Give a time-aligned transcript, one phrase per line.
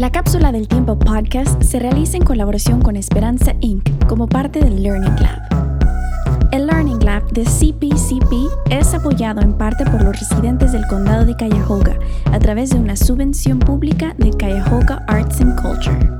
[0.00, 4.06] La cápsula del tiempo podcast se realiza en colaboración con Esperanza Inc.
[4.06, 6.48] como parte del Learning Lab.
[6.52, 8.32] El Learning Lab de CPCP
[8.70, 11.98] es apoyado en parte por los residentes del condado de Cuyahoga
[12.32, 16.19] a través de una subvención pública de Cuyahoga Arts and Culture.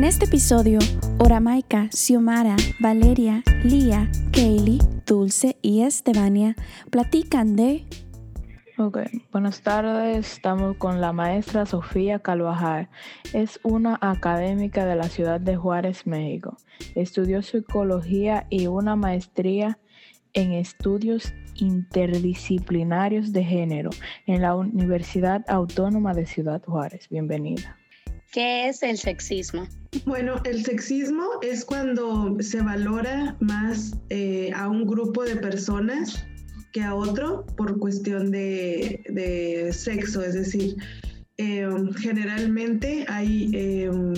[0.00, 0.78] En este episodio,
[1.18, 6.56] Oramaika, Xiomara, Valeria, Lía, Kaylee, Dulce y Estebania
[6.88, 7.84] platican de...
[8.78, 9.00] Ok,
[9.30, 10.32] buenas tardes.
[10.36, 12.88] Estamos con la maestra Sofía Calvajar.
[13.34, 16.56] Es una académica de la ciudad de Juárez, México.
[16.94, 19.78] Estudió psicología y una maestría
[20.32, 23.90] en estudios interdisciplinarios de género
[24.24, 27.06] en la Universidad Autónoma de Ciudad Juárez.
[27.10, 27.76] Bienvenida.
[28.32, 29.66] ¿Qué es el sexismo?
[30.04, 36.24] Bueno, el sexismo es cuando se valora más eh, a un grupo de personas
[36.72, 40.76] que a otro por cuestión de, sexo, es decir,
[41.38, 44.12] em, generalmente hay, em,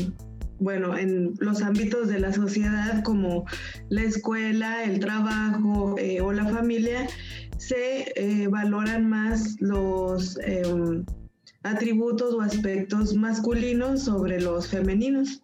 [0.61, 3.47] bueno, en los ámbitos de la sociedad como
[3.89, 7.09] la escuela, el trabajo eh, o la familia,
[7.57, 10.39] se eh, valoran más los
[11.63, 15.43] atributos o aspectos masculinos sobre los femeninos.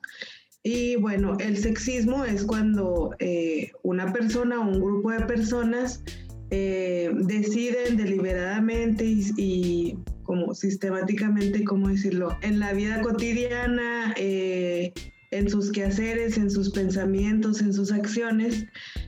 [0.63, 6.03] Y bueno, el sexismo es cuando eh, una persona o un grupo de personas
[6.51, 12.37] eh, deciden deliberadamente y, como sistemáticamente, ¿cómo decirlo?
[12.43, 14.93] En la vida cotidiana, eh,
[15.31, 18.67] en sus quehaceres, en sus pensamientos, en sus acciones,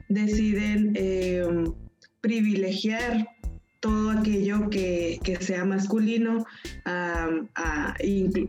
[0.08, 0.94] deciden
[2.20, 3.26] privilegiar
[3.80, 6.46] todo aquello que, sea masculino,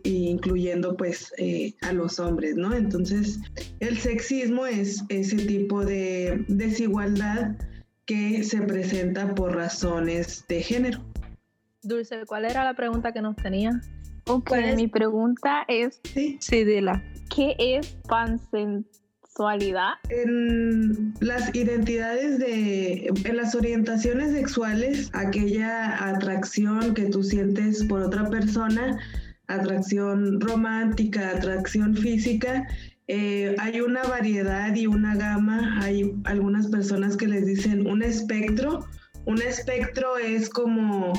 [0.03, 2.73] incluyendo pues eh, a los hombres, ¿no?
[2.73, 3.39] Entonces,
[3.79, 7.55] el sexismo es ese tipo de desigualdad
[8.05, 10.99] que se presenta por razones de género.
[11.81, 13.81] Dulce, ¿cuál era la pregunta que nos tenía?
[14.27, 15.99] Ok, pues, mi pregunta es...
[16.03, 17.03] Sí, sí dila.
[17.33, 17.97] ¿Qué es
[20.09, 28.29] en las identidades de, en las orientaciones sexuales, aquella atracción que tú sientes por otra
[28.29, 28.99] persona,
[29.47, 32.67] atracción romántica, atracción física,
[33.13, 35.79] eh, hay una variedad y una gama.
[35.81, 38.85] Hay algunas personas que les dicen un espectro.
[39.25, 41.11] Un espectro es como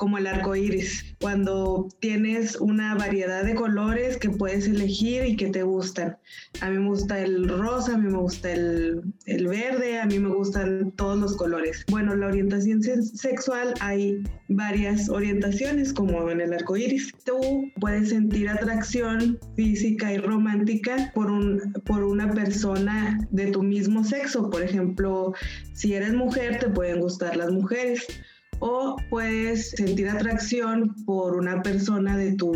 [0.00, 5.48] como el arco iris, cuando tienes una variedad de colores que puedes elegir y que
[5.48, 6.16] te gustan.
[6.62, 10.18] A mí me gusta el rosa, a mí me gusta el, el verde, a mí
[10.18, 11.84] me gustan todos los colores.
[11.90, 17.12] Bueno, la orientación sexual hay varias orientaciones, como en el arco iris.
[17.26, 24.02] Tú puedes sentir atracción física y romántica por, un, por una persona de tu mismo
[24.02, 24.48] sexo.
[24.48, 25.34] Por ejemplo,
[25.74, 28.06] si eres mujer, te pueden gustar las mujeres
[28.60, 32.52] o puedes sentir atracción por una persona de tu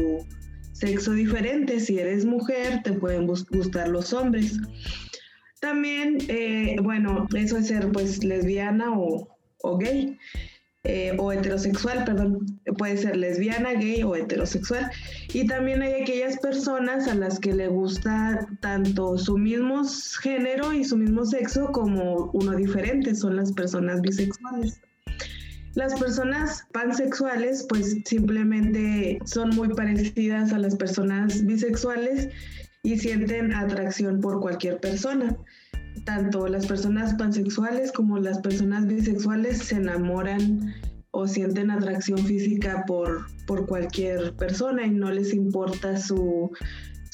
[0.72, 1.81] sexo diferente.
[1.81, 4.59] Si eres mujer, te pueden gustar los hombres.
[5.60, 10.19] También, eh, bueno, eso es ser pues lesbiana o, gay.
[10.87, 14.91] Eh, o heterosexual, perdón, puede ser lesbiana, gay o heterosexual.
[15.32, 19.82] Y también hay aquellas personas a las que le gusta tanto su mismo
[20.20, 24.82] género y su mismo sexo como uno diferente, son las personas bisexuales.
[25.75, 32.29] Las personas pansexuales pues simplemente son muy parecidas a las personas bisexuales
[32.85, 35.37] y sienten atracción por cualquier persona.
[36.05, 40.75] Tanto las personas pansexuales como las personas bisexuales se enamoran
[41.11, 46.51] o sienten atracción física por, por cualquier persona y no les importa su,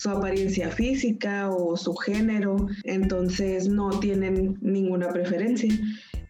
[0.01, 5.79] su apariencia física o su género, entonces no tienen ninguna preferencia.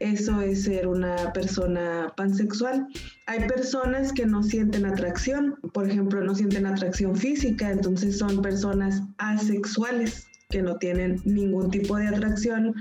[0.01, 2.89] Eso es ser una persona pansexual.
[3.27, 9.03] Hay personas que no sienten atracción, por ejemplo, no sienten atracción física, entonces son personas
[9.19, 12.75] asexuales que no tienen ningún tipo de atracción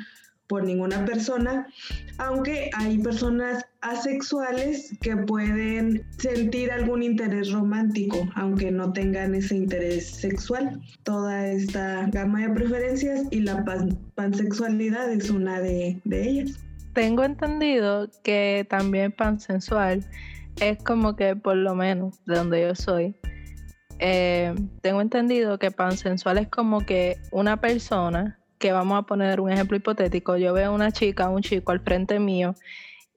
[0.49, 1.67] por ninguna persona,
[2.17, 10.09] aunque hay personas asexuales que pueden sentir algún interés romántico, aunque no tengan ese interés
[10.09, 10.81] sexual.
[11.03, 13.63] Toda esta gama de preferencias y la
[14.15, 16.59] pansexualidad es una de, de ellas
[16.93, 20.05] tengo entendido que también pansensual
[20.59, 23.15] es como que por lo menos de donde yo soy.
[23.99, 29.51] Eh, tengo entendido que pansensual es como que una persona que vamos a poner un
[29.51, 32.53] ejemplo hipotético, yo veo una chica, un chico al frente mío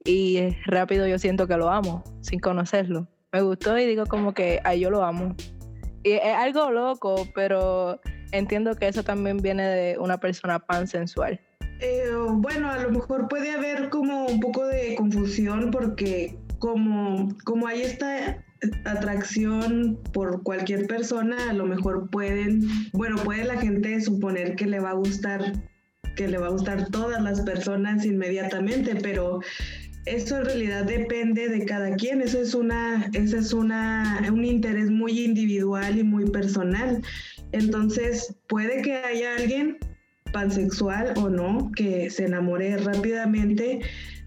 [0.04, 3.08] y rápido yo siento que lo amo sin conocerlo.
[3.32, 5.34] Me gustó y digo como que ay yo lo amo.
[6.04, 8.00] Y es algo loco, pero
[8.32, 11.40] entiendo que eso también viene de una persona pansensual.
[11.80, 17.66] Eh, bueno, a lo mejor puede haber como un poco de confusión porque como, como
[17.66, 18.44] hay esta
[18.84, 22.62] atracción por cualquier persona, a lo mejor pueden,
[22.92, 25.52] bueno, puede la gente suponer que le va a gustar,
[26.16, 29.40] que le va a gustar todas las personas inmediatamente, pero
[30.06, 34.90] eso en realidad depende de cada quien, eso es una, ese es una, un interés
[34.90, 37.02] muy individual y muy personal.
[37.52, 39.78] Entonces, puede que haya alguien
[40.32, 43.80] pansexual o no que se enamore rápidamente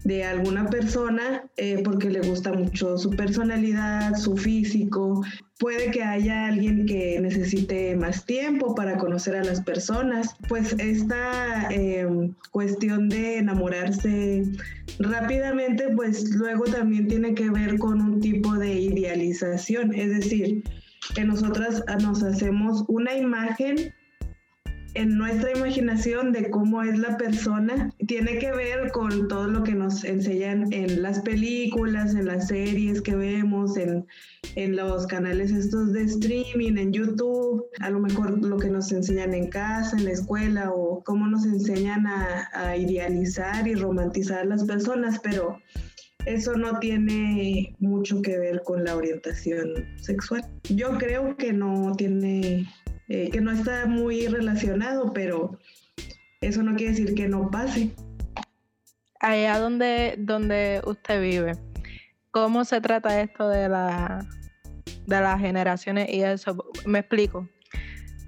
[0.06, 5.24] de alguna persona eh, porque le gusta mucho su personalidad, su físico.
[5.58, 10.36] Puede que haya alguien que necesite más tiempo para conocer a las personas.
[10.48, 14.44] Pues esta em, cuestión de enamorarse
[15.00, 19.92] rápidamente, pues luego también tiene que ver con un tipo de idealización.
[19.92, 20.62] Es decir,
[21.16, 23.92] que nosotras nos hacemos una imagen
[24.96, 29.74] en nuestra imaginación de cómo es la persona tiene que ver con todo lo que
[29.74, 34.06] nos enseñan en las películas, en las series que vemos, en,
[34.54, 39.34] en los canales estos de streaming, en YouTube, a lo mejor lo que nos enseñan
[39.34, 44.44] en casa, en la escuela o cómo nos enseñan a, a idealizar y romantizar a
[44.44, 45.58] las personas, pero
[46.24, 50.42] eso no tiene mucho que ver con la orientación sexual.
[50.70, 52.66] Yo creo que no tiene
[53.08, 55.58] eh, que no está muy relacionado, pero
[56.40, 57.94] eso no quiere decir que no pase.
[59.20, 61.52] Allá donde, donde usted vive,
[62.30, 64.26] ¿cómo se trata esto de, la,
[65.06, 66.56] de las generaciones y eso?
[66.84, 67.48] Me explico.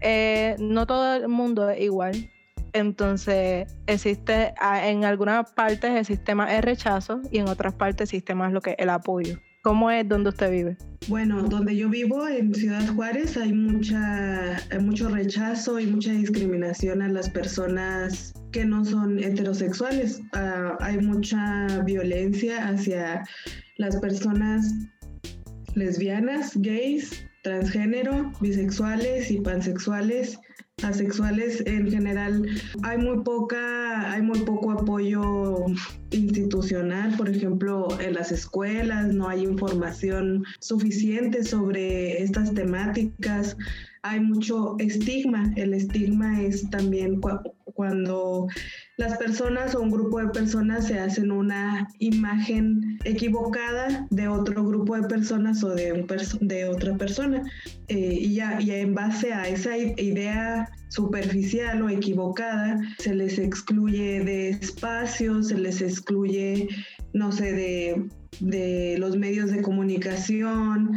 [0.00, 2.30] Eh, no todo el mundo es igual.
[2.72, 8.46] Entonces, existe, en algunas partes el sistema es rechazo y en otras partes el sistema
[8.46, 9.38] es lo que es el apoyo.
[9.62, 10.76] ¿Cómo es donde usted vive?
[11.08, 17.08] Bueno, donde yo vivo, en Ciudad Juárez, hay, mucha, mucho rechazo y mucha discriminación a
[17.08, 20.20] las personas que no son heterosexuales.
[20.32, 23.24] Ah, hay mucha violencia hacia
[23.76, 24.72] las personas
[25.74, 30.38] lesbianas, gays, transgénero, bisexuales y pansexuales
[30.82, 32.46] asexuales en general
[32.82, 35.66] hay muy poca hay muy poco apoyo
[36.10, 43.56] institucional por ejemplo en las escuelas no hay información suficiente sobre estas temáticas
[44.02, 47.20] hay mucho estigma el estigma es también
[47.74, 48.46] cuando
[48.98, 54.96] las personas o un grupo de personas se hacen una imagen equivocada de otro grupo
[54.96, 56.06] de personas o de, un
[56.40, 57.44] de otra persona.
[57.86, 64.24] Eh, y, ya, y en base a esa idea superficial o equivocada, se les excluye
[64.24, 66.68] de espacios, se les excluye,
[67.12, 68.08] no sé, de,
[68.40, 70.90] de los medios de comunicación,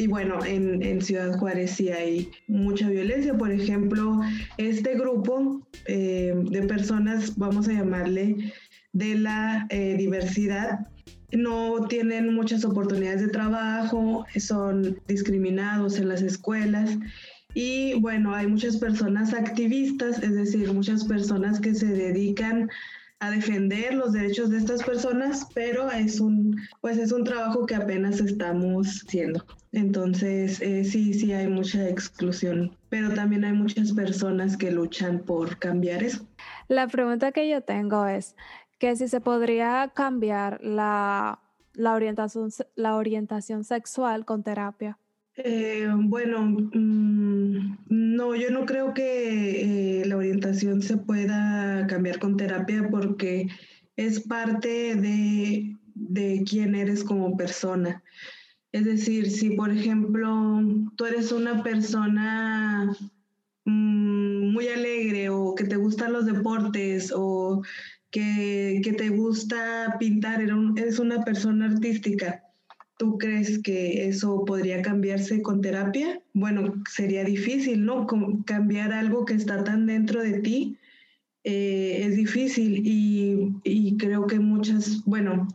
[0.00, 3.36] y bueno, en, Ciudad Juárez sí hay mucha violencia.
[3.36, 4.18] Por ejemplo,
[4.56, 8.54] este grupo eh, de personas, vamos a llamarle,
[8.94, 10.86] de la eh, diversidad,
[11.32, 16.96] no tienen muchas oportunidades de trabajo, son discriminados en las escuelas.
[17.52, 22.70] Y bueno, hay muchas personas activistas, es decir, muchas personas que se dedican
[23.20, 27.74] a defender los derechos de estas personas, pero es un, pues es un trabajo que
[27.74, 29.44] apenas estamos haciendo.
[29.72, 35.58] Entonces, eh, sí, sí hay mucha exclusión, pero también hay muchas personas que luchan por
[35.58, 36.26] cambiar eso.
[36.68, 38.36] La pregunta que yo tengo es
[38.78, 41.40] que si se podría cambiar la,
[41.74, 44.98] la orientación, la orientación sexual con terapia.
[45.36, 52.36] Eh, bueno, mm, no, yo no creo que eh, la orientación se pueda cambiar con
[52.36, 53.48] terapia porque
[53.96, 58.02] es parte de, de quién eres como persona.
[58.72, 60.60] Es decir, si por ejemplo
[60.96, 62.94] tú eres una persona
[63.64, 67.62] mm, muy alegre o que te gustan los deportes o
[68.10, 70.42] que, te gusta pintar,
[70.76, 72.44] eres una persona artística,
[73.00, 76.20] ¿tú crees que eso podría cambiarse con terapia?
[76.34, 78.06] Bueno, sería difícil, ¿no?
[78.44, 80.76] cambiar algo que está tan dentro de ti
[81.42, 85.48] eh, es difícil y, y creo que muchas, bueno,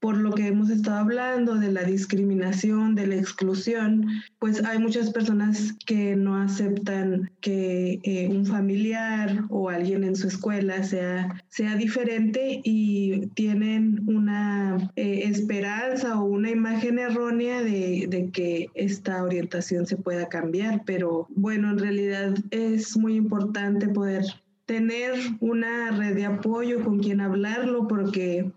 [0.00, 4.06] por lo que hemos estado hablando de la discriminación, de la exclusión,
[4.38, 10.28] pues hay muchas personas que no aceptan que eh, un familiar o alguien en su
[10.28, 18.30] escuela sea, sea diferente y tienen una eh, esperanza o una imagen errónea de, de
[18.30, 20.82] que esta orientación se pueda cambiar.
[20.84, 24.24] Pero bueno, en realidad es muy importante poder
[24.68, 28.52] tener una red de apoyo con quien hablarlo porque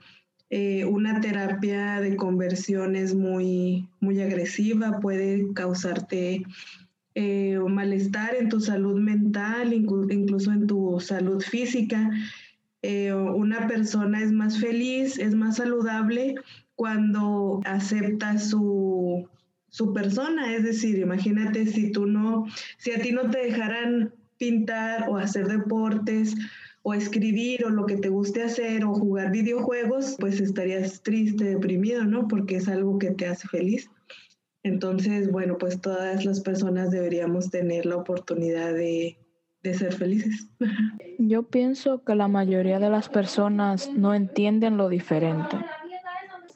[0.53, 6.43] eh, una terapia de conversión es muy, muy agresiva, puede causarte
[7.15, 12.11] eh, malestar en tu salud mental, incluso en tu salud física.
[12.81, 16.35] eh, una persona es más feliz, es más saludable
[16.75, 19.29] cuando acepta su,
[19.69, 20.53] su persona.
[20.53, 22.45] Es decir, imagínate si tú no,
[22.77, 26.35] si a ti no te dejaran pintar o hacer deportes
[26.83, 32.03] o escribir o lo que te guste hacer o jugar videojuegos, pues estarías triste, deprimido,
[32.03, 32.27] ¿no?
[32.27, 33.89] Porque es algo que te hace feliz.
[34.63, 39.17] Entonces, bueno, pues todas las personas deberíamos tener la oportunidad de,
[39.63, 40.47] de ser felices.
[41.17, 45.57] Yo pienso que la mayoría de las personas no entienden lo diferente.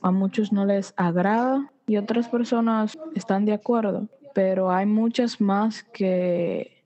[0.02, 5.84] A muchos no les agrada y otras personas están de acuerdo, pero hay muchas más
[5.84, 6.84] que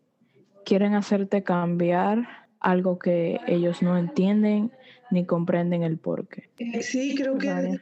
[0.66, 4.72] quieren hacerte cambiar algo que ellos no entienden
[5.12, 6.50] ni comprenden el porqué.
[6.58, 7.82] Eh, sí, creo que es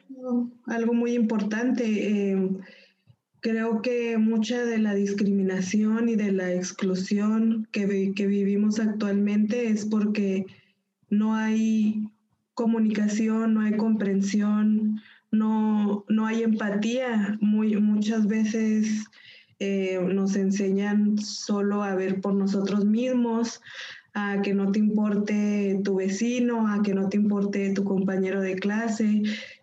[0.66, 1.84] algo muy importante.
[1.86, 2.50] Eh,
[3.42, 9.86] creo que mucha de la discriminación y de la exclusión que, que vivimos actualmente es
[9.86, 10.46] porque
[11.10, 12.10] no hay
[12.54, 17.38] comunicación, no hay comprensión, no, no hay empatía.
[17.42, 19.06] Muy, muchas veces
[19.60, 23.62] eh, nos enseñan solo a ver por nosotros mismos,
[24.20, 28.56] a que no te importe tu vecino, a que no te importe tu compañero de
[28.56, 29.22] clase,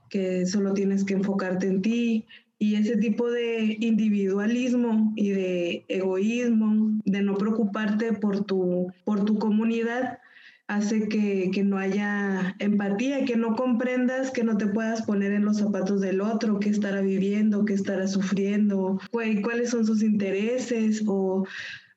[0.09, 2.25] que solo tienes que enfocarte en ti.
[2.61, 9.41] Y ese tipo de individualismo y de egoísmo, de no preocuparte por tu, por tu
[9.41, 10.21] comunidad,
[10.69, 15.45] hace que, que, no haya empatía, que no comprendas, que no te puedas poner en
[15.45, 21.45] los zapatos del otro, qué estará viviendo, qué estará sufriendo, cuáles son sus intereses o,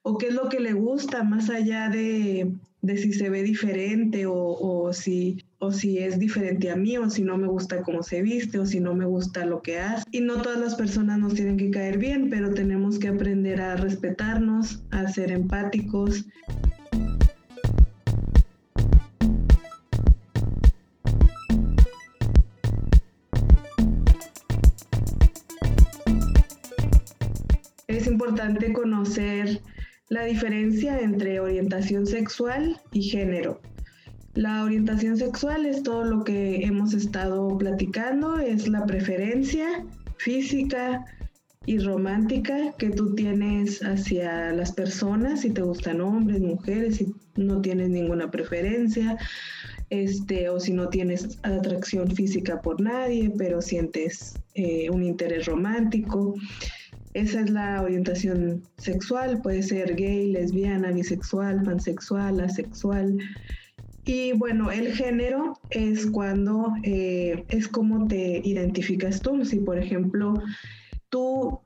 [0.07, 4.25] o, qué es lo que le gusta, más allá de, de si se ve diferente
[4.25, 8.03] o, o, si, o si es diferente a mí o si no me gusta cómo
[8.03, 10.03] se viste o si no me gusta lo que hace.
[10.11, 13.75] Y no todas las personas nos tienen que caer bien, pero tenemos que aprender a
[13.75, 16.25] respetarnos, a ser empáticos.
[28.17, 29.61] importante conocer
[30.09, 33.61] la diferencia entre orientación sexual y género.
[34.33, 39.83] La orientación sexual es todo lo que hemos estado platicando, es la preferencia
[40.17, 41.05] física
[41.65, 47.61] y romántica que tú tienes hacia las personas, si te gustan hombres, mujeres, si no
[47.61, 49.17] tienes ninguna preferencia,
[49.89, 56.35] este, o si no tienes atracción física por nadie, pero sientes eh, un interés romántico.
[57.17, 63.17] Esa es la orientación sexual, puede ser gay, lesbiana, bisexual, pansexual, asexual.
[64.05, 69.43] Y bueno, el género es cuando eh, es como te identificas tú.
[69.45, 70.35] Si por ejemplo
[71.09, 71.59] tú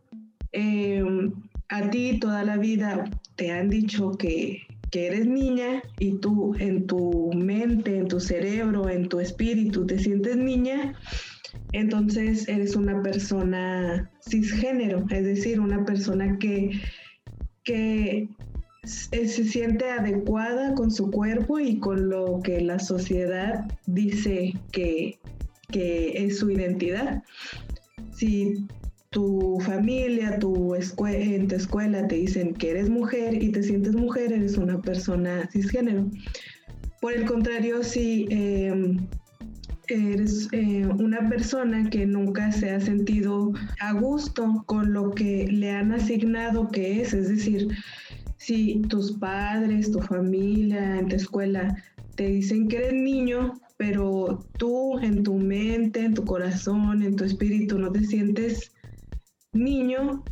[0.54, 1.34] em,
[1.68, 3.04] a ti toda la vida
[3.36, 8.88] te han dicho que, que eres niña y tú en tu mente, en tu cerebro,
[8.88, 10.94] en tu espíritu te sientes niña,
[11.72, 16.72] entonces eres una persona cisgénero, es decir, una persona que,
[17.64, 18.30] que
[18.84, 25.20] se siente adecuada con su cuerpo y con lo que la sociedad dice que,
[25.72, 27.24] que es su identidad.
[28.14, 28.66] Si
[29.12, 34.32] tu familia, tu en tu escuela te dicen que eres mujer y te sientes mujer,
[34.32, 36.10] eres una persona cisgénero.
[37.02, 39.08] Por el contrario, si em,
[39.94, 45.72] eres eh, una persona que nunca se ha sentido a gusto con lo que le
[45.72, 47.68] han asignado que es, es decir,
[48.38, 51.76] si tus padres, tu familia, en tu escuela
[52.16, 57.24] te dicen que eres niño, pero tú en tu mente, en tu corazón, en tu
[57.24, 58.72] espíritu no te sientes
[59.54, 60.24] niño,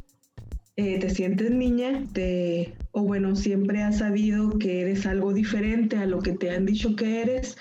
[0.76, 6.06] eh, te sientes niña, te, o bueno, siempre has sabido que eres algo diferente a
[6.06, 7.58] lo que te han dicho que eres,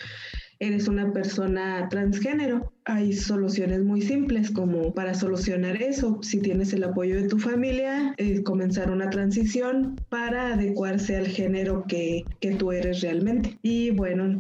[0.61, 2.73] eres una persona transgénero.
[2.85, 8.15] Hay soluciones muy simples como para solucionar eso, si tienes el apoyo de tu familia,
[8.17, 13.59] es comenzar una transición para adecuarse al género que, que tú eres realmente.
[13.63, 14.39] Y bueno,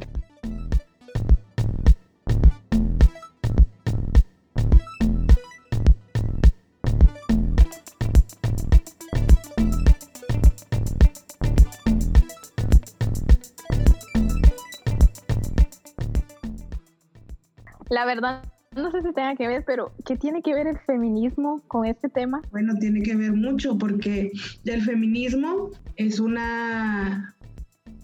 [17.98, 18.44] La verdad,
[18.76, 22.08] no sé si tenga que ver, pero ¿qué tiene que ver el feminismo con este
[22.08, 22.40] tema?
[22.52, 24.30] Bueno, tiene que ver mucho porque
[24.66, 27.34] el feminismo es una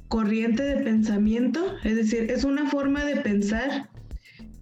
[0.09, 3.89] corriente de pensamiento, es decir, es una forma de pensar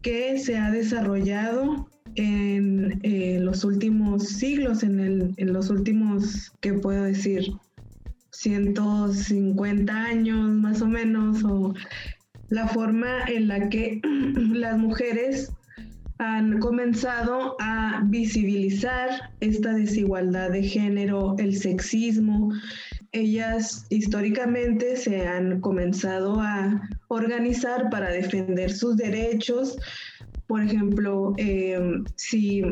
[0.03, 3.01] que se ha desarrollado en
[3.43, 7.55] los últimos siglos, en, el, en los últimos, ¿qué puedo decir?
[8.33, 11.73] 150 años más o menos, o
[12.53, 14.01] la forma en la que
[14.37, 15.51] las mujeres
[16.19, 19.09] han comenzado a visibilizar
[19.41, 22.53] esta desigualdad de género, el sexismo.
[23.13, 29.79] Ellas históricamente se han comenzado a organizar para defender sus derechos.
[30.47, 31.81] Por ejemplo, eh,
[32.17, 32.63] si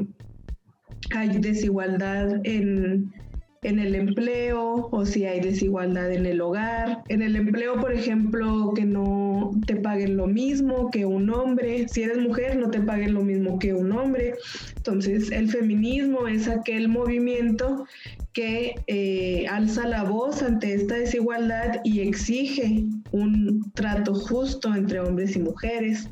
[1.17, 3.15] hay desigualdad en
[3.63, 7.03] en el empleo o si hay desigualdad en el hogar.
[7.09, 11.87] En el empleo, por ejemplo, que no te paguen lo mismo que un hombre.
[11.89, 14.35] Si eres mujer, no te paguen lo mismo que un hombre.
[14.77, 17.85] Entonces, el feminismo es aquel movimiento
[18.33, 25.37] que eh, alza la voz ante esta desigualdad y exige un trato justo entre hombres
[25.37, 26.09] y mujeres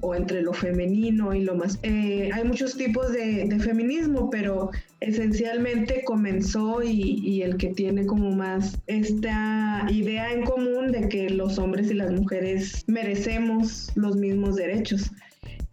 [0.00, 1.78] o entre lo femenino y lo más...
[1.82, 4.70] Eh, hay muchos tipos de, feminismo, pero
[5.00, 11.30] esencialmente comenzó y, y, el que tiene como más esta idea en común de que
[11.30, 15.10] los hombres y las mujeres merecemos los mismos derechos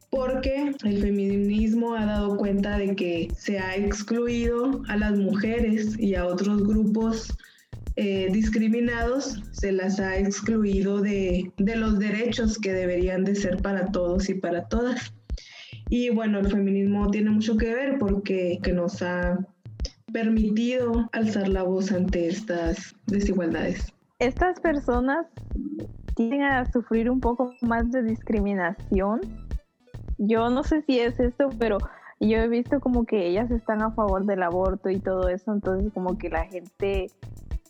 [0.09, 6.15] porque el feminismo ha dado cuenta de que se ha excluido a las mujeres y
[6.15, 7.37] a otros grupos
[7.99, 14.29] eh, discriminados, se las ha excluido de, los derechos que deberían de ser para todos
[14.29, 15.11] y para todas.
[15.89, 19.39] Y bueno, el feminismo tiene mucho que ver porque que nos ha
[20.13, 23.91] permitido alzar la voz ante estas desigualdades.
[24.19, 25.25] Estas personas
[26.15, 29.21] tienden a sufrir un poco más de discriminación.
[30.19, 31.79] Yo no sé si es esto, pero
[32.19, 35.91] yo he visto como que ellas están a favor del aborto y todo eso, entonces
[35.93, 37.07] como que la gente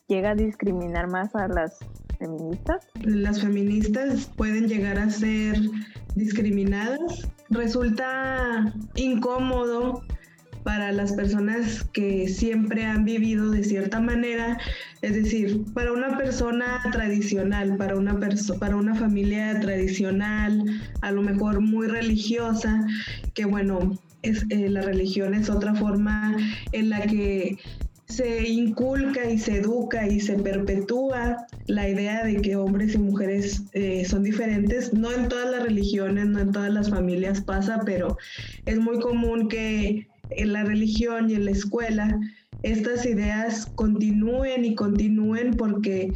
[0.08, 1.80] llega a discriminar más a las
[2.20, 2.88] feministas?
[3.04, 5.60] Las feministas pueden llegar a ser
[6.16, 7.00] discriminadas.
[7.50, 10.02] Resulta incómodo
[10.64, 14.58] para las personas que siempre han vivido de cierta manera,
[15.02, 18.20] es decir, para una persona tradicional, para una,
[18.60, 20.66] para una familia tradicional,
[21.02, 22.86] a lo mejor muy religiosa,
[23.34, 26.36] que bueno, es, eh, la religión es otra forma
[26.74, 27.58] en la que
[28.08, 33.64] se inculca y se educa y se perpetúa la idea de que hombres y mujeres
[33.74, 34.94] eh, son diferentes.
[34.94, 38.18] No en todas las religiones, no en todas las familias pasa, pero
[38.66, 42.18] es muy común que en la religión y en la escuela
[42.64, 46.14] estas ideas continúen y continúen porque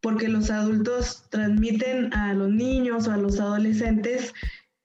[0.00, 4.32] porque los adultos transmiten a los niños o a los adolescentes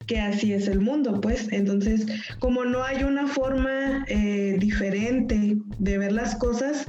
[0.08, 1.48] que así es el mundo, pues.
[1.52, 2.06] Entonces,
[2.40, 6.86] como no hay una forma eh, diferente de ver las cosas,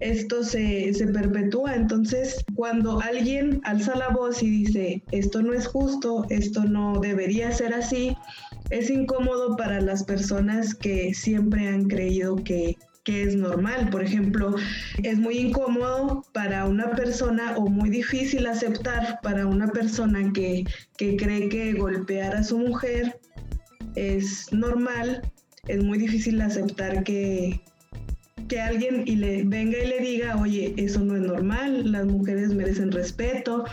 [0.00, 1.74] esto se, se, perpetúa.
[1.74, 7.52] Entonces, cuando alguien alza la voz y dice, esto no es justo, esto no debería
[7.52, 8.16] ser así,
[8.70, 13.88] es incómodo para las personas que siempre han creído que que es normal.
[13.90, 14.54] Por ejemplo,
[15.02, 20.64] es muy incómodo para una persona o muy difícil aceptar para una persona que,
[20.96, 23.20] cree que golpear a su mujer
[23.96, 25.22] es normal.
[25.68, 27.60] Es muy difícil aceptar que,
[28.48, 32.52] que alguien y le venga y le diga, oye, eso no es normal, las mujeres
[32.54, 33.64] merecen respeto,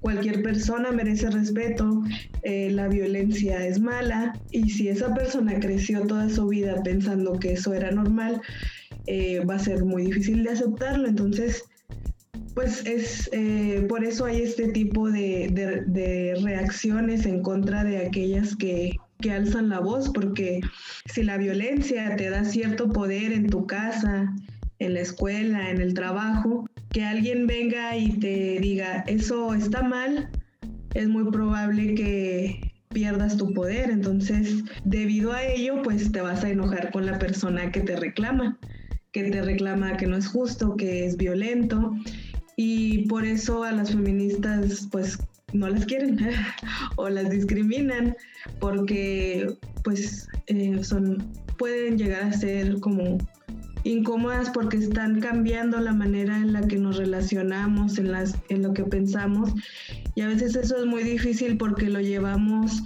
[0.00, 2.02] cualquier persona merece respeto,
[2.42, 7.52] eh, la violencia es mala y si esa persona creció toda su vida pensando que
[7.52, 8.40] eso era normal,
[9.06, 11.06] eh, va a ser muy difícil de aceptarlo.
[11.06, 11.64] Entonces,
[12.54, 18.92] pues es eh, por eso hay este tipo de, reacciones en contra de aquellas que,
[19.20, 20.60] que alzan la voz, porque
[21.06, 24.32] si la violencia te da cierto poder en tu casa,
[24.80, 30.30] en la escuela, en el trabajo, que alguien venga y te diga, eso está mal,
[30.94, 33.90] es muy probable que pierdas tu poder.
[33.90, 38.58] Entonces, debido a ello, pues te vas a enojar con la persona que te reclama,
[39.12, 41.94] que te reclama que no es justo, que es violento.
[42.56, 45.18] Y por eso a las feministas, pues
[45.52, 46.18] no las quieren
[46.96, 48.16] o las discriminan
[48.60, 53.18] porque pues eh, son pueden llegar a ser como
[53.84, 58.72] incómodas porque están cambiando la manera en la que nos relacionamos, en, las, en lo
[58.72, 59.52] que pensamos.
[60.14, 62.82] Y a veces eso es muy difícil porque lo llevamos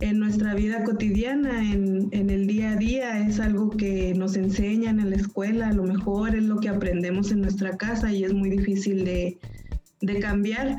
[0.00, 4.98] en nuestra vida cotidiana, en, en, el día a día, es algo que nos enseñan
[4.98, 8.32] en la escuela, a lo mejor es lo que aprendemos en nuestra casa y es
[8.32, 9.38] muy difícil de,
[10.00, 10.76] de cambiar,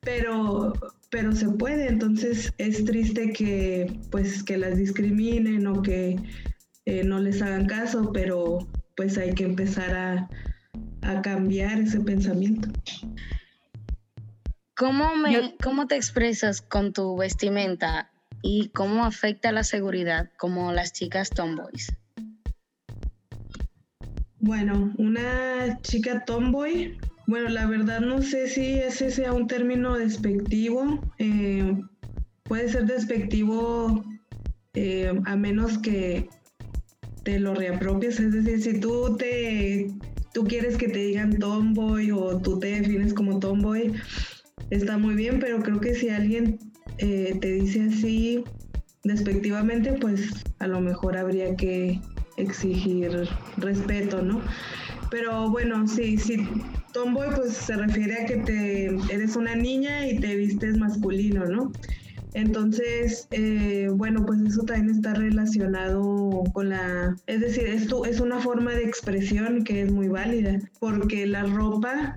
[0.00, 0.74] pero,
[1.08, 6.16] pero se puede, entonces es triste que pues que las discriminen o que
[6.84, 8.58] eh, no les hagan caso, pero
[8.96, 10.28] pues hay que empezar a,
[11.22, 12.68] cambiar ese pensamiento.
[14.76, 18.10] ¿Cómo, me, ¿Cómo te expresas con tu vestimenta
[18.42, 21.92] y cómo afecta la seguridad como las chicas tomboys?
[24.40, 31.00] Bueno, una chica tomboy Bueno, la verdad no sé si ese sea un término despectivo.
[31.18, 31.82] Eh,
[32.44, 34.04] puede ser despectivo
[34.74, 36.28] eh, a menos que
[37.26, 38.20] te lo reapropies.
[38.20, 39.90] Es decir, si tú te
[40.32, 43.92] tú quieres que te digan tomboy o tú te defines como tomboy,
[44.70, 46.58] está muy bien, pero creo que si alguien
[46.98, 48.44] eh, te dice así
[49.02, 52.00] despectivamente, pues a lo mejor habría que
[52.36, 54.40] exigir respeto, ¿no?
[55.10, 56.36] Pero bueno, sí, sí,
[56.92, 61.72] tomboy pues se refiere a que te eres una niña y te vistes masculino, ¿no?
[62.36, 68.38] Entonces, eh, bueno, pues eso también está relacionado con la, es decir, esto es una
[68.40, 72.14] forma de expresión que es muy válida, porque la ropa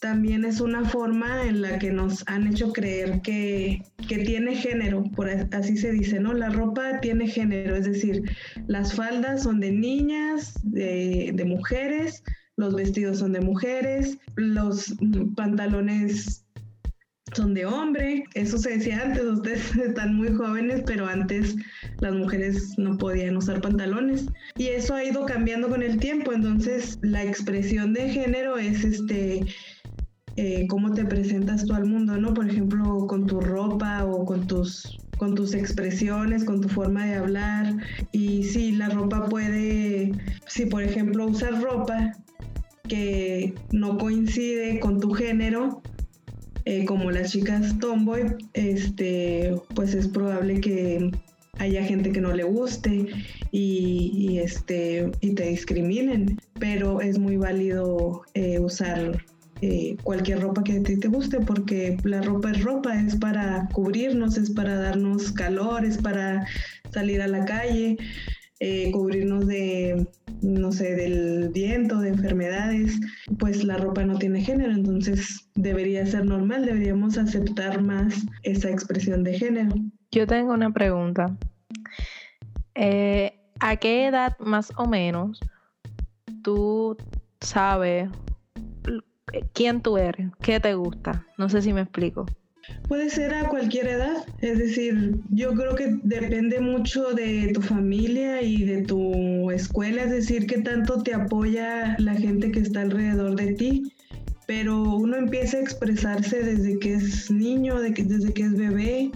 [0.00, 5.02] también es una forma en la que nos han hecho creer que, que, tiene género,
[5.16, 6.34] por así se dice, ¿no?
[6.34, 8.22] La ropa tiene género, es decir,
[8.66, 12.22] las faldas son de niñas, de mujeres,
[12.58, 14.94] los vestidos son de mujeres, los
[15.36, 16.44] pantalones
[17.34, 18.24] son de hombre.
[18.34, 21.56] Eso se decía antes, ustedes están muy jóvenes, pero antes
[22.00, 24.26] las mujeres no podían usar pantalones.
[24.56, 26.32] Y eso ha ido cambiando con el tiempo.
[26.32, 29.44] Entonces, la expresión de género es este.
[30.36, 32.32] Eh, cómo te presentas tú al mundo, ¿no?
[32.32, 37.14] Por ejemplo, con tu ropa o con tus con tus expresiones, con tu forma de
[37.14, 37.76] hablar.
[38.10, 40.10] Y sí, la ropa puede,
[40.48, 42.12] si por ejemplo usas ropa
[42.88, 45.82] que no coincide con tu género,
[46.64, 51.10] eh, como las chicas tomboy, este, pues es probable que
[51.58, 53.06] haya gente que no le guste
[53.50, 59.22] y, este, y te discriminen, pero es muy válido eh, usar
[59.60, 63.68] eh, cualquier ropa que a ti te guste porque la ropa es ropa, es para
[63.72, 66.46] cubrirnos, es para darnos calor, es para
[66.90, 67.96] salir a la calle.
[68.64, 70.06] Eh, cubrirnos de,
[70.40, 73.00] no sé, del viento, de enfermedades,
[73.40, 79.24] pues la ropa no tiene género, entonces debería ser normal, deberíamos aceptar más esa expresión
[79.24, 79.74] de género.
[80.12, 81.36] Yo tengo una pregunta.
[82.76, 85.40] Eh, ¿A qué edad más o menos
[86.44, 86.96] tú
[87.40, 88.10] sabes
[89.54, 91.26] quién tú eres, qué te gusta?
[91.36, 92.26] No sé si me explico.
[92.88, 98.42] Puede ser a cualquier edad, es decir, yo creo que depende mucho de tu familia
[98.42, 103.36] y de tu escuela, es decir, qué tanto te apoya la gente que está alrededor
[103.36, 103.92] de ti,
[104.46, 109.10] pero uno empieza a expresarse desde que es niño, desde que es bebé,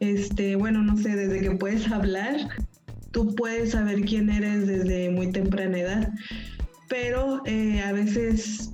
[0.00, 2.36] este, bueno, no sé, desde que puedes hablar,
[3.10, 6.12] tú puedes saber quién eres desde muy temprana edad,
[6.88, 8.73] pero eh, a veces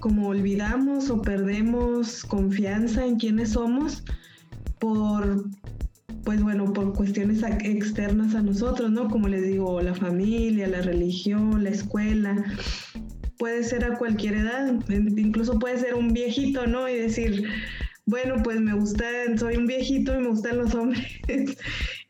[0.00, 4.04] como olvidamos o perdemos confianza en quiénes somos
[4.78, 5.44] por
[6.24, 9.08] pues bueno, por cuestiones externas a nosotros, ¿no?
[9.08, 12.44] Como les digo, la familia, la religión, la escuela.
[13.38, 16.86] Puede ser a cualquier edad, incluso puede ser un viejito, ¿no?
[16.86, 17.44] Y decir,
[18.04, 19.04] bueno, pues me gusta,
[19.36, 21.06] soy un viejito y me gustan los hombres.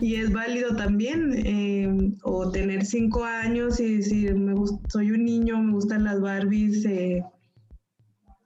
[0.01, 1.35] y es válido también.
[1.45, 4.55] Eh, o tener cinco años y decir, me
[4.89, 6.85] soy un niño, me gustan las Barbies.
[6.85, 7.23] Eh,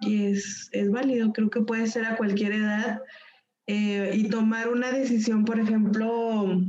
[0.02, 3.00] y es, es válido, creo que puede ser a cualquier edad
[3.66, 6.60] eh, y tomar una decisión, por ejemplo,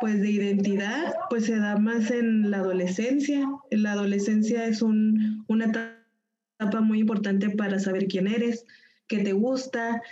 [0.00, 3.46] pues de identidad, pues se da más en la adolescencia.
[3.70, 8.64] En la adolescencia es un, una etapa muy importante para saber quién eres,
[9.08, 10.02] qué te gusta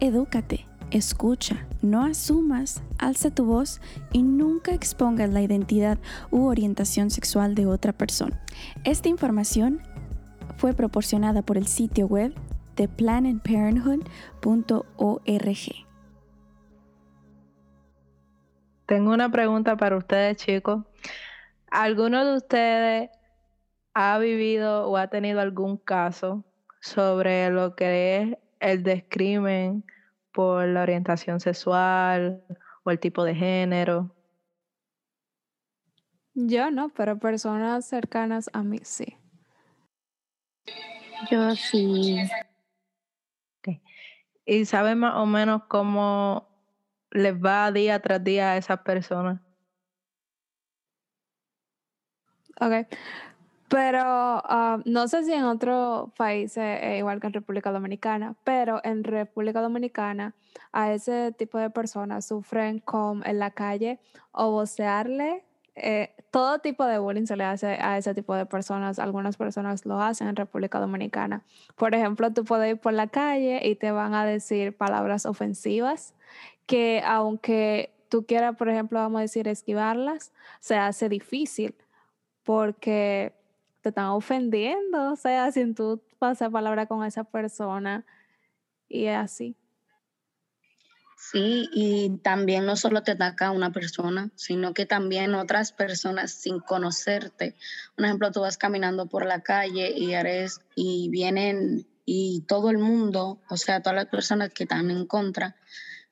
[0.00, 3.80] Edúcate, escucha, no asumas, alza tu voz
[4.12, 5.98] y nunca expongas la identidad
[6.30, 8.40] u orientación sexual de otra persona.
[8.84, 9.80] Esta información
[10.56, 12.34] fue proporcionada por el sitio web
[12.76, 15.86] de plannedparenthood.org.
[18.86, 20.84] Tengo una pregunta para ustedes, chicos.
[21.70, 23.10] ¿Alguno de ustedes
[23.94, 26.44] ha vivido o ha tenido algún caso
[26.80, 29.84] sobre lo que es el descrimen
[30.32, 32.42] por la orientación sexual
[32.84, 34.14] o el tipo de género?
[36.34, 39.16] Yo no, pero personas cercanas a mí sí.
[41.30, 42.18] Yo sí.
[44.46, 46.48] ¿Y saben más o menos cómo
[47.10, 49.40] les va día tras día a esas personas?
[52.60, 52.88] Ok.
[53.70, 58.80] Pero ah, no sé si en otros países es igual que en República Dominicana, pero
[58.82, 60.34] en República Dominicana
[60.72, 64.00] a ese tipo de personas sufren con en la calle
[64.32, 65.44] o vocearle.
[65.76, 68.98] eh, todo tipo de bullying se le hace a ese tipo de personas.
[68.98, 71.44] Algunas personas lo hacen en República Dominicana.
[71.76, 76.14] Por ejemplo, tú puedes ir por la calle y te van a decir palabras ofensivas
[76.66, 81.74] que aunque tú quieras, por ejemplo, vamos a decir, esquivarlas, se hace difícil
[82.44, 83.34] porque
[83.80, 88.04] te están ofendiendo, o sea, sin tú pasar palabra con esa persona
[88.88, 89.56] y es así.
[91.16, 96.60] Sí, y también no solo te ataca una persona, sino que también otras personas sin
[96.60, 97.56] conocerte.
[97.98, 102.78] Un ejemplo, tú vas caminando por la calle y eres y vienen y todo el
[102.78, 105.56] mundo, o sea, todas las personas que están en contra,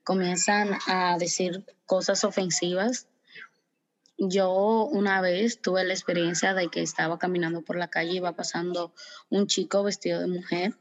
[0.04, 3.08] comienzan a decir cosas ofensivas
[4.18, 8.32] yo una vez tuve la experiencia de que estaba caminando por la calle y iba
[8.32, 8.92] pasando
[9.30, 10.74] un chico vestido de mujer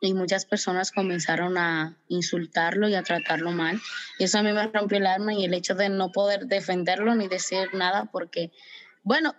[0.00, 3.80] y muchas personas comenzaron a insultarlo y a tratarlo mal.
[4.18, 7.14] Y eso a mí me rompió el alma y el hecho de no poder defenderlo
[7.14, 8.52] ni decir nada porque,
[9.02, 9.34] bueno,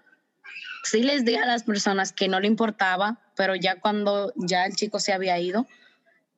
[0.84, 4.76] sí les dije a las personas que no le importaba, pero ya cuando ya el
[4.76, 5.65] chico se había ido,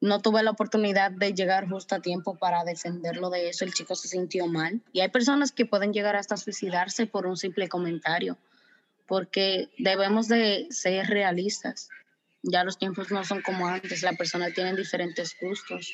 [0.01, 3.63] no tuve la oportunidad de llegar justo a tiempo para defenderlo de eso.
[3.63, 4.81] El chico se sintió mal.
[4.91, 8.37] Y hay personas que pueden llegar hasta suicidarse por un simple comentario,
[9.07, 11.89] porque debemos de ser realistas.
[12.41, 15.93] Ya los tiempos no son como antes, la persona tiene diferentes gustos.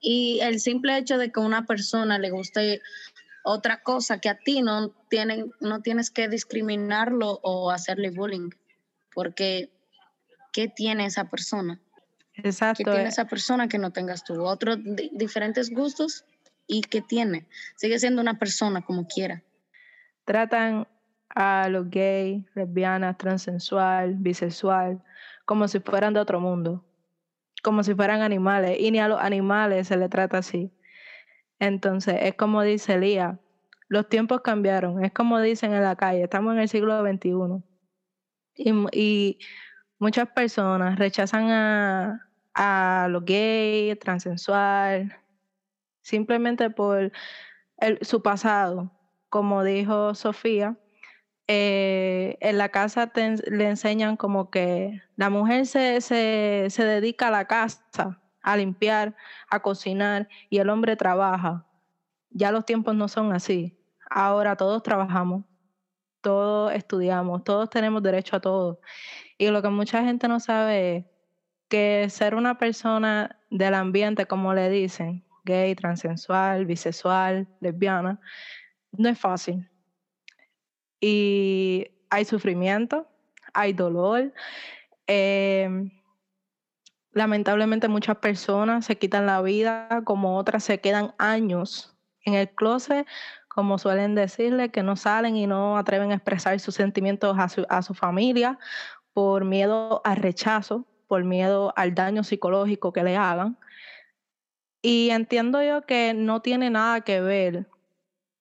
[0.00, 2.82] Y el simple hecho de que a una persona le guste
[3.44, 8.50] otra cosa que a ti no, tienen, no tienes que discriminarlo o hacerle bullying,
[9.14, 9.70] porque
[10.52, 11.80] ¿qué tiene esa persona?
[12.36, 12.84] Exacto.
[12.84, 14.42] que tiene eh, esa persona que no tengas tú?
[14.44, 16.24] Otros di- diferentes gustos
[16.66, 17.46] y que tiene.
[17.76, 19.42] Sigue siendo una persona como quiera.
[20.24, 20.86] Tratan
[21.34, 25.02] a los gays, lesbianas, transexual, bisexual,
[25.44, 26.84] como si fueran de otro mundo,
[27.62, 30.72] como si fueran animales, y ni a los animales se le trata así.
[31.58, 33.38] Entonces, es como dice Lía,
[33.88, 37.62] los tiempos cambiaron, es como dicen en la calle, estamos en el siglo XXI.
[38.54, 39.38] Y, y
[40.02, 45.16] muchas personas rechazan a, a los gays, transexual,
[46.02, 47.12] simplemente por
[47.78, 48.92] el- su pasado.
[49.30, 50.76] Como dijo Sofía,
[51.48, 57.30] eh, en la casa le enseñan como que la mujer se, se, se dedica a
[57.32, 59.16] la casa, a limpiar,
[59.50, 61.66] a cocinar, y el hombre trabaja.
[62.30, 63.78] Ya los tiempos no son así.
[64.10, 65.44] Ahora todos trabajamos,
[66.20, 68.80] todos estudiamos, todos tenemos derecho a todo.
[69.42, 71.04] Y lo que mucha gente no sabe es
[71.68, 78.20] que ser una persona del ambiente, como le dicen, gay, transexual, bisexual, lesbiana,
[78.92, 79.68] no es fácil.
[81.00, 83.08] Y hay sufrimiento,
[83.52, 84.32] hay dolor,
[85.08, 85.90] eh,
[87.10, 93.08] lamentablemente muchas personas se quitan la vida, como otras se quedan años en el closet,
[93.48, 97.36] como suelen decirle, que no salen y no atreven a expresar sus sentimientos
[97.68, 98.56] a su familia
[99.12, 103.58] por miedo al rechazo, por miedo al daño psicológico que le hagan.
[104.82, 107.66] Y entiendo yo que no tiene nada que ver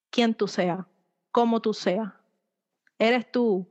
[0.09, 0.85] quién tú seas,
[1.31, 2.11] cómo tú seas.
[2.99, 3.69] Eres tú.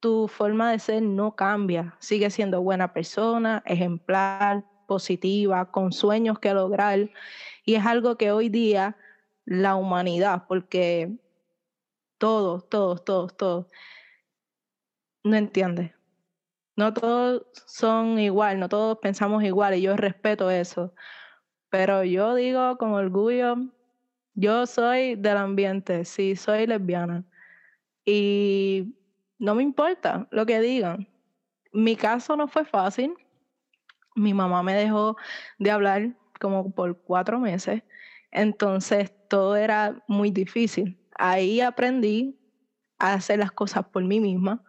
[0.00, 1.94] Tu forma de ser no cambia.
[1.98, 7.10] Sigue siendo buena persona, ejemplar, positiva, con sueños que lograr.
[7.64, 8.96] Y es algo que hoy día
[9.44, 11.12] la humanidad, porque
[12.18, 13.66] todos, todos, todos, todos,
[15.24, 15.94] no entiende.
[16.76, 20.94] No todos son igual, no todos pensamos igual y yo respeto eso.
[21.70, 23.56] Pero yo digo con orgullo,
[24.34, 27.24] yo soy del ambiente, sí, soy lesbiana.
[28.04, 28.96] Y
[29.38, 31.08] no me importa lo que digan.
[31.72, 33.14] Mi caso no fue fácil.
[34.16, 35.16] Mi mamá me dejó
[35.58, 37.82] de hablar como por cuatro meses.
[38.30, 40.98] Entonces todo era muy difícil.
[41.16, 42.38] Ahí aprendí
[42.98, 44.62] a hacer las cosas por mí misma.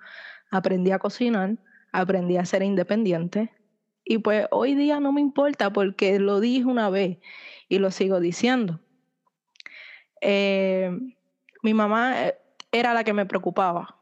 [0.52, 1.58] Aprendí a cocinar,
[1.92, 3.52] aprendí a ser independiente.
[4.04, 7.20] Y pues hoy día no me importa porque lo dije una vez
[7.70, 8.80] y lo sigo diciendo.
[10.22, 10.92] Eh,
[11.64, 12.38] mi mamá eh,
[12.72, 14.02] era la que me preocupaba.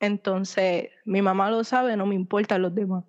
[0.00, 3.04] Entonces, mi mamá lo sabe, no me importan los demás.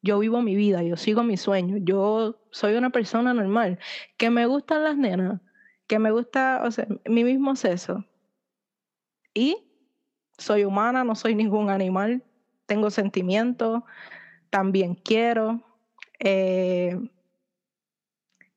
[0.00, 1.80] Yo vivo mi vida, yo sigo mis sueños.
[1.82, 3.78] Yo soy una persona normal.
[4.16, 5.40] Que me gustan las nenas,
[5.86, 8.04] que me gusta, o sea, mi mismo sexo.
[9.34, 9.56] Y
[10.38, 12.24] soy humana, no soy ningún animal.
[12.68, 13.82] Tengo sentimientos,
[14.50, 15.62] también quiero.
[16.20, 16.98] Eh,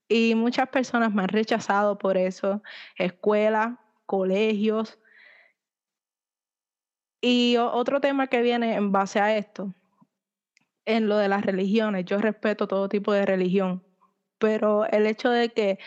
[0.10, 2.62] y muchas personas me han rechazado por eso,
[2.98, 5.00] escuelas, colegios.
[7.22, 9.74] Y otro tema que viene en base a esto,
[10.84, 13.82] en lo de las religiones, yo respeto todo tipo de religión,
[14.40, 15.80] pero el hecho de que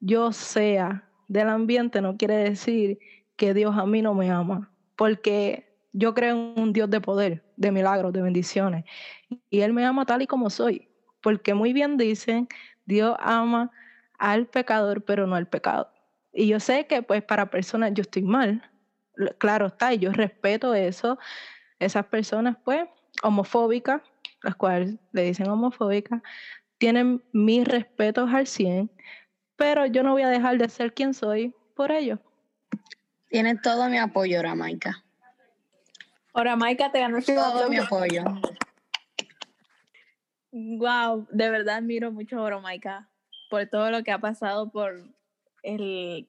[0.00, 2.98] yo sea del ambiente no quiere decir
[3.36, 5.67] que Dios a mí no me ama, porque
[5.98, 8.84] yo creo en un Dios de poder, de milagros, de bendiciones,
[9.50, 10.88] y Él me ama tal y como soy,
[11.20, 12.48] porque muy bien dicen,
[12.86, 13.72] Dios ama
[14.18, 15.90] al pecador, pero no al pecado.
[16.32, 18.70] Y yo sé que pues para personas yo estoy mal,
[19.38, 21.18] claro está, y yo respeto eso,
[21.80, 22.86] esas personas pues
[23.24, 24.00] homofóbicas,
[24.44, 26.22] las cuales le dicen homofóbicas,
[26.78, 28.88] tienen mis respetos al 100,
[29.56, 32.20] pero yo no voy a dejar de ser quien soy por ello.
[33.28, 35.04] Tienen todo mi apoyo, Ramaica.
[36.38, 38.22] Ahora, Maika, te ganó todo mi apoyo.
[40.52, 43.10] Wow, de verdad admiro mucho a Oromaika
[43.50, 45.02] por todo lo que ha pasado por
[45.64, 46.28] el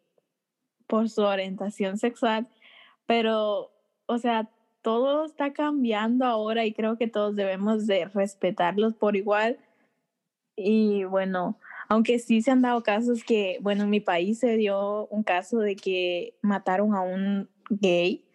[0.88, 2.48] por su orientación sexual,
[3.06, 3.72] pero
[4.08, 4.50] o sea,
[4.82, 9.60] todo está cambiando ahora y creo que todos debemos de respetarlos por igual.
[10.56, 15.06] Y bueno, aunque sí se han dado casos que, bueno, en mi país se dio
[15.10, 18.26] un caso de que mataron a un gay.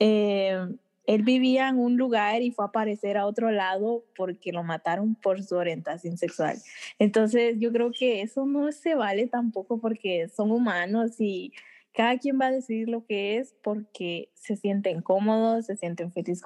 [0.00, 0.74] Eh,
[1.06, 5.14] él vivía en un lugar y fue a aparecer a otro lado porque lo mataron
[5.14, 6.56] por su orientación sexual.
[6.98, 11.52] Entonces yo creo que eso no se vale tampoco porque son humanos y
[11.92, 16.42] cada quien va a decidir lo que es porque se sienten cómodos, se sienten felices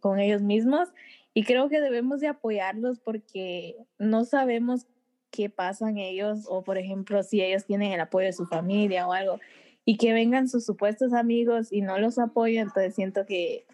[0.00, 0.88] con ellos mismos
[1.34, 4.86] y creo que debemos de apoyarlos porque no sabemos
[5.30, 9.12] qué pasan ellos o por ejemplo si ellos tienen el apoyo de su familia o
[9.12, 9.40] algo
[9.84, 13.66] y que vengan sus supuestos amigos y no los apoyan, entonces siento que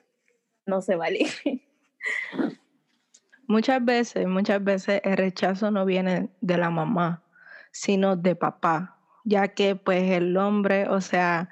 [0.66, 1.26] no se vale.
[3.46, 7.22] Muchas veces, muchas veces el rechazo no viene de la mamá,
[7.70, 11.50] sino de papá, ya que pues el hombre, o sea,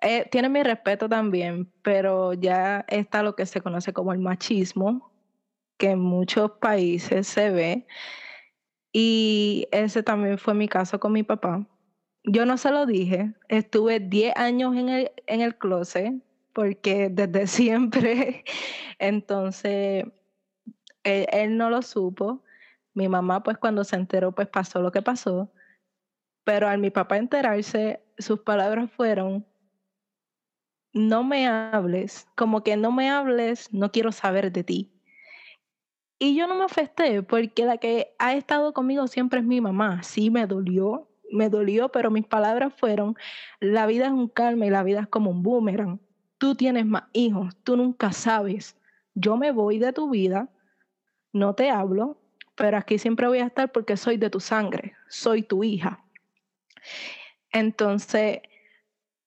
[0.00, 5.12] eh, tiene mi respeto también, pero ya está lo que se conoce como el machismo,
[5.78, 7.86] que en muchos países se ve,
[8.92, 11.66] y ese también fue mi caso con mi papá.
[12.22, 16.14] Yo no se lo dije, estuve 10 años en el, en el closet,
[16.54, 18.44] porque desde siempre,
[18.98, 20.04] entonces,
[21.02, 22.42] él, no lo supo.
[22.94, 25.52] Mi mamá, pues cuando se enteró, pues pasó lo que pasó.
[26.44, 29.46] Pero al mi papá enterarse, sus palabras fueron,
[30.92, 34.92] no me hables, como que no me hables, no quiero saber de ti.
[36.20, 40.02] Y yo no me afecté porque la que ha estado conmigo siempre es mi mamá.
[40.04, 43.16] Sí me dolió, me dolió, pero mis palabras fueron,
[43.58, 45.98] la vida es un calma y la vida es como un boomerang
[46.44, 48.76] tú tienes más hijos, tú nunca sabes.
[49.14, 50.50] Yo me voy de tu vida,
[51.32, 52.18] no te hablo,
[52.54, 56.04] pero aquí siempre voy a estar porque soy de tu sangre, soy tu hija.
[57.50, 58.40] Entonces,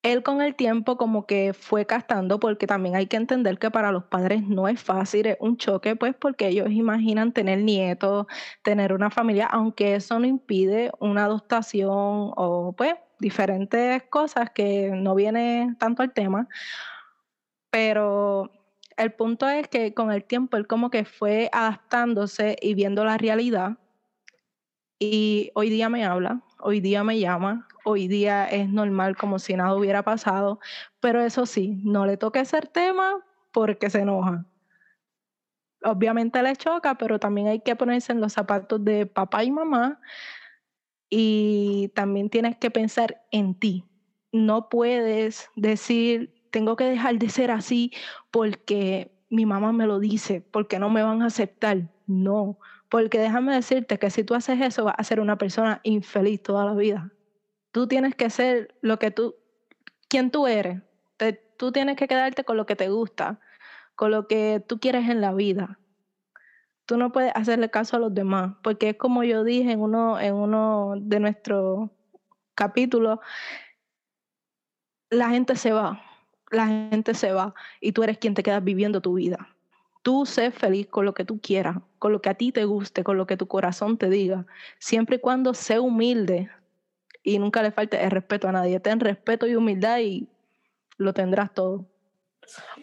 [0.04, 3.92] él con el tiempo como que fue gastando, porque también hay que entender que para
[3.92, 8.28] los padres no es fácil, es un choque, pues porque ellos imaginan tener nietos,
[8.62, 15.16] tener una familia, aunque eso no impide una adoptación o pues diferentes cosas que no
[15.16, 16.48] viene tanto al tema,
[17.70, 18.52] pero
[18.98, 23.18] el punto es que con el tiempo él como que fue adaptándose y viendo la
[23.18, 23.78] realidad
[25.00, 29.56] y hoy día me habla, hoy día me llama, hoy día es normal como si
[29.56, 30.60] nada hubiera pasado,
[31.00, 34.46] pero eso sí, no le toque ese tema porque se enoja.
[35.84, 40.00] Obviamente le choca, pero también hay que ponerse en los zapatos de papá y mamá
[41.10, 43.86] y también tienes que pensar en ti.
[44.32, 47.92] No puedes decir, tengo que dejar de ser así
[48.32, 51.90] porque mi mamá me lo dice, porque no me van a aceptar.
[52.06, 56.42] No, porque déjame decirte que si tú haces eso vas a ser una persona infeliz
[56.42, 57.12] toda la vida.
[57.72, 59.36] Tú tienes que ser lo que tú,
[60.08, 60.82] quien tú eres.
[61.58, 63.40] tú tienes que quedarte con lo que te gusta,
[63.96, 65.80] con lo que tú quieres en la vida
[66.88, 70.20] tú no puedes hacerle caso a los demás, porque es como yo dije en uno,
[70.20, 71.92] en uno de nuestros
[72.56, 73.20] capítulos,
[75.10, 76.02] la gente se va,
[76.52, 79.56] la gente se va y tú eres quien te quedas viviendo tu vida.
[80.02, 83.04] Tú sé feliz con lo que tú quieras, con lo que a ti te guste,
[83.04, 84.46] con lo que tu corazón te diga,
[84.80, 86.50] siempre y cuando sé humilde
[87.24, 88.80] y nunca le falte el respeto a nadie.
[88.80, 90.30] Ten respeto y humildad y
[90.98, 91.86] lo tendrás todo.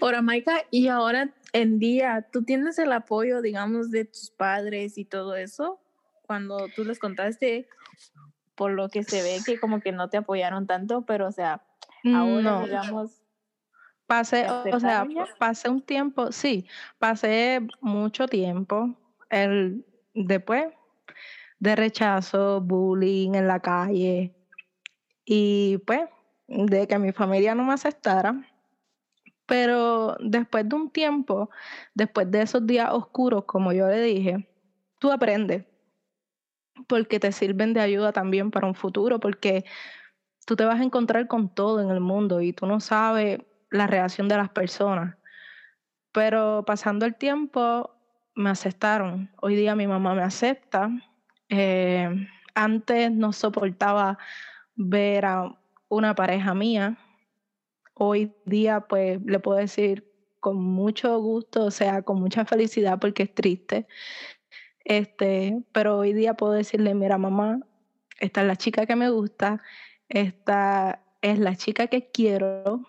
[0.01, 5.07] Ahora, Maika, y ahora en día, ¿tú tienes el apoyo, digamos, de tus padres y
[5.07, 5.81] todo eso?
[6.27, 7.69] Cuando tú les contaste,
[8.55, 11.63] por lo que se ve que como que no te apoyaron tanto, pero o sea,
[12.05, 13.24] ahora digamos...
[14.07, 15.07] Pasé, o sea,
[15.39, 16.67] pasé un tiempo, sí,
[16.99, 18.95] pasé mucho tiempo
[19.31, 20.67] el, después
[21.59, 24.35] de rechazo, bullying en la calle
[25.25, 26.03] y pues
[26.47, 28.47] de que mi familia no me aceptara,
[29.47, 31.49] pero después de un tiempo,
[31.95, 34.49] después de esos días oscuros, como yo le dije,
[34.99, 35.65] tú aprendes,
[36.87, 39.65] porque te sirven de ayuda también para un futuro, porque
[40.47, 43.39] tú te vas a encontrar con todo en el mundo y tú no sabes
[43.75, 45.17] la reacción de las personas.
[46.13, 47.91] Pero pasando el tiempo,
[48.35, 49.31] me aceptaron.
[49.41, 50.91] Hoy día mi mamá me acepta.
[51.49, 52.09] Eh,
[52.55, 54.19] antes no soportaba
[54.77, 55.55] ver a
[55.89, 56.99] una pareja mía
[57.95, 63.23] hoy día pues le puedo decir con mucho gusto, o sea, con mucha felicidad porque
[63.23, 63.87] es triste.
[64.85, 67.61] Este, pero hoy día puedo decirle, mira mamá,
[68.21, 69.63] esta es la chica que me gusta,
[70.09, 72.83] esta es la chica que quiero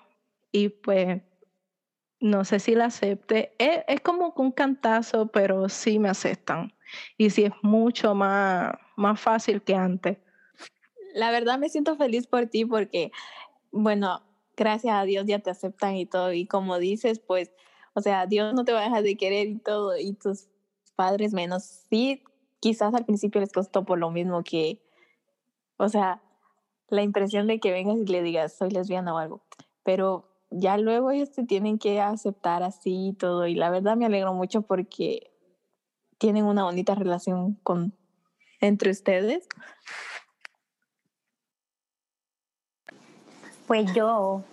[0.56, 1.22] y pues
[2.22, 3.54] no sé si la acepte.
[3.58, 6.74] Es, es como un cantazo, pero sí me aceptan.
[7.18, 10.18] Y sí es mucho más, más fácil que antes.
[11.14, 13.12] La verdad me siento feliz por ti porque,
[13.74, 14.22] bueno,
[14.56, 16.32] gracias a Dios ya te aceptan y todo.
[16.32, 17.52] Y como dices, pues,
[17.94, 20.48] o sea, Dios no te va a dejar de querer y todo, y tus
[20.96, 21.64] padres menos.
[21.90, 22.24] Sí,
[22.62, 24.82] quizás al principio les costó por lo mismo que,
[25.76, 26.22] o sea,
[26.88, 29.44] la impresión de que vengas y le digas, soy lesbiana o algo.
[29.84, 33.48] Pero ya luego ellos te tienen que aceptar así y todo.
[33.48, 35.32] Y la verdad me alegro mucho porque
[36.18, 37.94] tienen una bonita relación con,
[38.62, 39.48] entre ustedes.
[43.68, 44.44] Pues yo,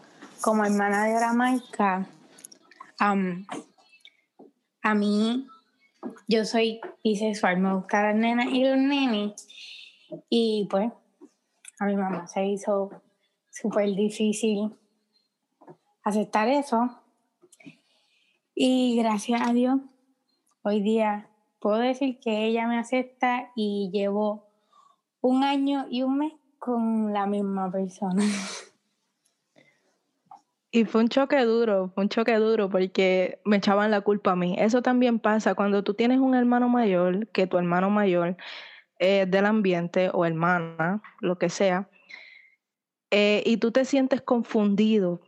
[0.40, 2.08] como hermana de Aramaica,
[2.98, 5.46] a mí,
[6.28, 9.46] yo soy bisexual, me gusta las nenas y los nenes.
[10.28, 10.90] Y pues,
[11.78, 12.90] a mi mamá se hizo
[13.50, 14.74] súper difícil
[16.04, 16.90] aceptar eso.
[18.54, 19.78] Y gracias a Dios,
[20.62, 21.28] hoy día
[21.58, 24.48] puedo decir que ella me acepta y llevo
[25.20, 28.22] un año y un mes con la misma persona.
[30.74, 34.36] Y fue un choque duro, fue un choque duro porque me echaban la culpa a
[34.36, 34.56] mí.
[34.58, 38.38] Eso también pasa cuando tú tienes un hermano mayor, que tu hermano mayor
[38.98, 41.90] es del ambiente o hermana, lo que sea,
[43.10, 45.20] eh, y tú te sientes confundido.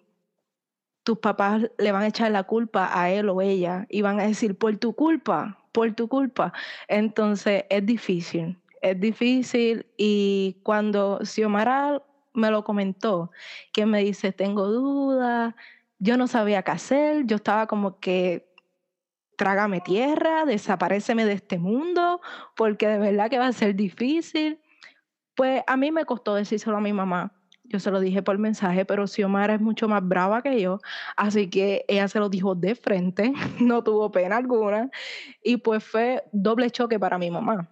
[1.04, 4.26] Tus papás le van a echar la culpa a él o ella y van a
[4.26, 6.52] decir, por tu culpa, por tu culpa.
[6.88, 12.02] Entonces es difícil, es difícil y cuando Xiomara
[12.32, 13.30] me lo comentó,
[13.72, 15.54] que me dice, tengo dudas,
[15.98, 18.52] yo no sabía qué hacer, yo estaba como que
[19.36, 22.20] trágame tierra, desapareceme de este mundo,
[22.56, 24.60] porque de verdad que va a ser difícil.
[25.34, 27.32] Pues a mí me costó decírselo a mi mamá.
[27.64, 30.80] Yo se lo dije por mensaje, pero Xiomara es mucho más brava que yo,
[31.16, 34.90] así que ella se lo dijo de frente, no tuvo pena alguna,
[35.42, 37.70] y pues fue doble choque para mi mamá.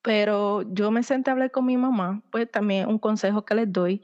[0.00, 3.72] Pero yo me senté a hablar con mi mamá, pues también un consejo que les
[3.72, 4.02] doy,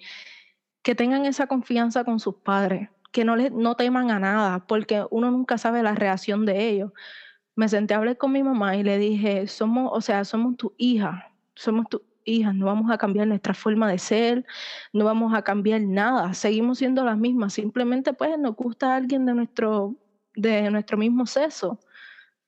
[0.82, 5.04] que tengan esa confianza con sus padres, que no, les, no teman a nada, porque
[5.10, 6.92] uno nunca sabe la reacción de ellos.
[7.54, 10.74] Me senté a hablar con mi mamá y le dije, somos, o sea, somos tu
[10.78, 14.44] hija, somos tu hijas, no vamos a cambiar nuestra forma de ser,
[14.92, 19.34] no vamos a cambiar nada, seguimos siendo las mismas, simplemente pues nos gusta alguien de
[19.34, 19.96] nuestro,
[20.34, 21.80] de nuestro mismo sexo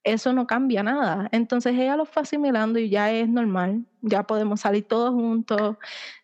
[0.03, 1.29] eso no cambia nada.
[1.31, 5.77] Entonces ella lo fue asimilando y ya es normal, ya podemos salir todos juntos,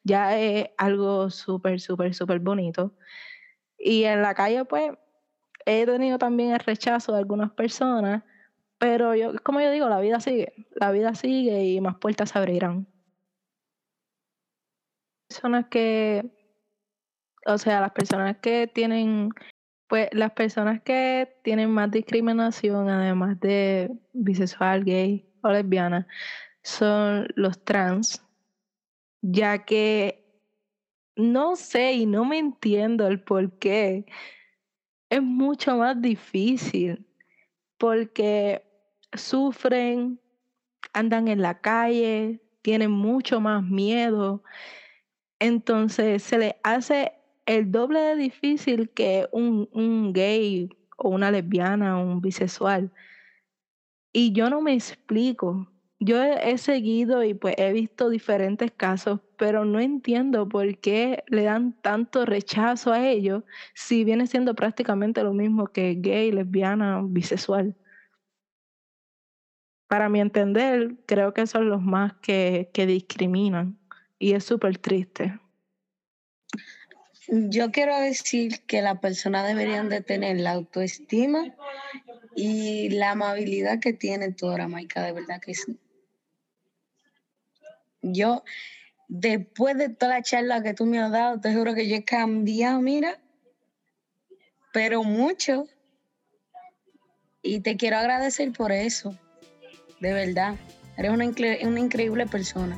[0.04, 2.94] ya es algo súper, súper, súper bonito.
[3.78, 4.92] Y en la calle, pues,
[5.66, 8.24] he tenido también el rechazo de algunas personas,
[8.78, 12.40] pero yo, como yo digo, la vida sigue, la vida sigue y más puertas se
[12.40, 12.88] abrirán.
[15.30, 16.30] Personas que,
[17.46, 19.30] o sea, las personas que tienen
[19.90, 26.08] pues las personas que tienen más discriminación, además de bisexual, gay o lesbiana,
[26.62, 28.24] son los trans,
[29.22, 30.24] ya que
[31.16, 34.06] no sé y no me entiendo el por qué.
[35.10, 37.08] Es mucho más difícil
[37.80, 38.64] porque
[39.14, 40.22] sufren,
[40.94, 44.44] andan en la calle, tienen mucho más miedo.
[45.40, 47.14] Entonces se les hace
[47.46, 52.92] el doble de difícil que un, un gay o una lesbiana o un bisexual.
[54.14, 55.72] Y yo no me explico.
[56.02, 61.44] Yo he, seguido y pues he visto diferentes casos, pero no entiendo por qué le
[61.44, 67.76] dan tanto rechazo a ellos si viene siendo prácticamente lo mismo que gay, lesbiana, bisexual.
[69.88, 73.79] Para mi entender, creo que son los más que, que discriminan
[74.20, 75.40] y es súper triste.
[77.28, 81.56] Yo quiero decir que las personas deberían de tener la autoestima
[82.36, 85.78] y la amabilidad que tiene tu hora, Maika, de verdad que sí.
[88.02, 88.44] Yo,
[89.08, 92.04] después de toda la charla que tú me has dado, te juro que yo he
[92.04, 93.20] cambiado, mira,
[94.74, 95.68] pero mucho.
[97.42, 99.16] Y te quiero agradecer por eso,
[100.00, 100.56] de verdad.
[100.98, 101.26] Eres una
[101.80, 102.78] increíble persona.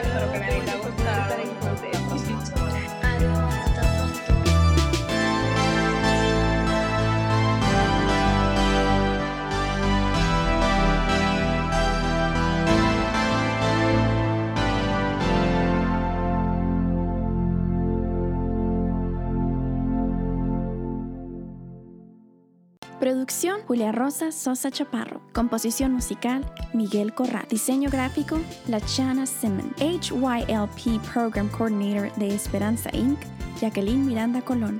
[23.49, 25.19] Julia Rosa Sosa Chaparro.
[25.33, 27.47] Composición musical Miguel Corral.
[27.49, 29.73] Diseño gráfico Lachana Simmons.
[29.79, 33.17] HYLP Program Coordinator de Esperanza Inc.
[33.59, 34.79] Jacqueline Miranda Colón.